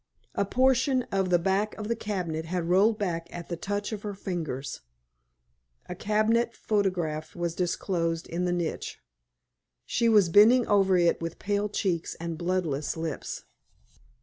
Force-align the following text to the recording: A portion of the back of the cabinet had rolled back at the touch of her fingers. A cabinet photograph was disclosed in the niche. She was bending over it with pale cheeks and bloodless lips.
A 0.33 0.45
portion 0.45 1.03
of 1.11 1.29
the 1.29 1.37
back 1.37 1.75
of 1.77 1.87
the 1.87 1.95
cabinet 1.95 2.45
had 2.45 2.67
rolled 2.67 2.97
back 2.97 3.27
at 3.29 3.49
the 3.49 3.55
touch 3.55 3.91
of 3.91 4.01
her 4.01 4.15
fingers. 4.15 4.81
A 5.87 5.93
cabinet 5.93 6.55
photograph 6.55 7.35
was 7.35 7.53
disclosed 7.53 8.25
in 8.25 8.45
the 8.45 8.51
niche. 8.51 8.99
She 9.85 10.09
was 10.09 10.29
bending 10.29 10.65
over 10.67 10.97
it 10.97 11.21
with 11.21 11.37
pale 11.37 11.69
cheeks 11.69 12.15
and 12.15 12.35
bloodless 12.35 12.97
lips. 12.97 13.43